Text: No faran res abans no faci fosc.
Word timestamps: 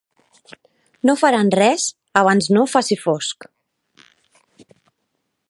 No 1.09 1.15
faran 1.23 1.51
res 1.59 1.85
abans 2.23 2.49
no 2.57 2.65
faci 2.73 2.99
fosc. 3.03 3.49